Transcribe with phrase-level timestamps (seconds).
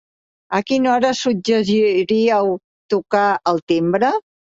[0.59, 2.53] A quina hora suggeriríeu
[2.97, 4.15] tocar el timbre?